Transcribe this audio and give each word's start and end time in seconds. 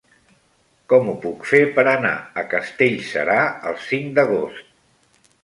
Com 0.93 1.11
ho 1.11 1.13
puc 1.25 1.45
fer 1.49 1.59
per 1.75 1.83
anar 1.91 2.15
a 2.43 2.45
Castellserà 2.55 3.37
el 3.73 3.79
cinc 3.91 4.19
d'agost? 4.19 4.69